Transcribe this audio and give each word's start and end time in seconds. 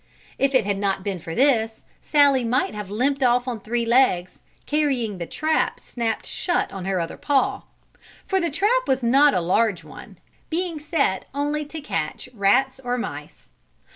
If 0.39 0.55
it 0.55 0.65
had 0.65 0.79
not 0.79 1.03
been 1.03 1.19
for 1.19 1.35
this 1.35 1.83
Sallie 2.01 2.43
might 2.43 2.73
have 2.73 2.89
limped 2.89 3.21
off 3.21 3.47
on 3.47 3.59
three 3.59 3.85
legs, 3.85 4.39
carrying 4.65 5.19
the 5.19 5.27
trap 5.27 5.79
snapped 5.79 6.25
shut 6.25 6.73
on 6.73 6.85
her 6.85 6.99
other 6.99 7.17
paw; 7.17 7.65
for 8.25 8.41
the 8.41 8.49
trap 8.49 8.87
was 8.87 9.03
not 9.03 9.35
a 9.35 9.41
large 9.41 9.83
one, 9.83 10.17
being 10.49 10.79
set 10.79 11.25
only 11.35 11.65
to 11.65 11.81
catch 11.81 12.27
rats 12.33 12.79
or 12.83 12.97
mice. 12.97 13.51